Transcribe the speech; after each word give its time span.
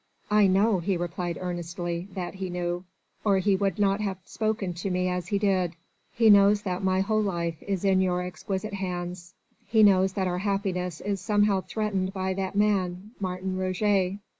"I 0.31 0.47
know," 0.47 0.79
he 0.79 0.97
replied 0.97 1.37
earnestly, 1.39 2.07
"that 2.15 2.33
he 2.33 2.49
knew, 2.49 2.85
or 3.23 3.37
he 3.37 3.55
would 3.55 3.77
not 3.77 4.01
have 4.01 4.17
spoken 4.25 4.73
to 4.81 4.89
me 4.89 5.07
as 5.07 5.27
he 5.27 5.37
did. 5.37 5.73
He 6.11 6.31
knows 6.31 6.63
that 6.63 6.83
my 6.83 7.01
whole 7.01 7.21
life 7.21 7.61
is 7.61 7.85
in 7.85 8.01
your 8.01 8.23
exquisite 8.23 8.73
hands 8.73 9.35
he 9.67 9.83
knows 9.83 10.13
that 10.13 10.25
our 10.27 10.39
happiness 10.39 11.01
is 11.01 11.21
somehow 11.21 11.61
threatened 11.61 12.13
by 12.13 12.33
that 12.33 12.55
man 12.55 13.11
Martin 13.19 13.57
Roget. 13.59 14.17